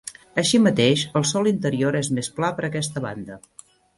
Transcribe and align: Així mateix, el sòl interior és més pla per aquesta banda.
Així 0.43 0.59
mateix, 0.67 1.03
el 1.19 1.27
sòl 1.33 1.51
interior 1.51 1.99
és 2.01 2.11
més 2.19 2.31
pla 2.39 2.51
per 2.61 2.67
aquesta 2.69 3.07
banda. 3.07 3.41